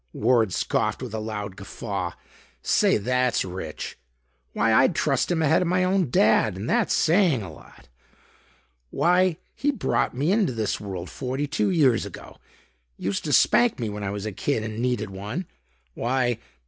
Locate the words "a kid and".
14.25-14.79